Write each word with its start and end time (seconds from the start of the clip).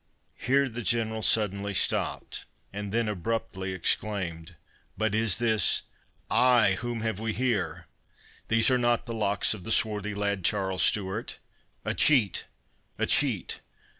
Here 0.39 0.67
the 0.67 0.81
General 0.81 1.21
suddenly 1.21 1.75
stopt, 1.75 2.45
and 2.73 2.91
then 2.91 3.07
abruptly 3.07 3.71
exclaimed—"But 3.71 5.13
is 5.13 5.37
this—Ay! 5.37 6.77
whom 6.79 7.01
have 7.01 7.19
we 7.19 7.33
here? 7.33 7.85
These 8.47 8.71
are 8.71 8.79
not 8.79 9.05
the 9.05 9.13
locks 9.13 9.53
of 9.53 9.63
the 9.63 9.71
swarthy 9.71 10.15
lad 10.15 10.43
Charles 10.43 10.81
Stewart?—A 10.81 11.93
cheat! 11.93 12.45
a 12.97 13.05
cheat!" 13.05 13.59